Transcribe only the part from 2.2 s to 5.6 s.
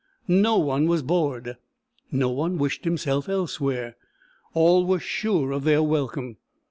one wished himself elsewhere. All were sure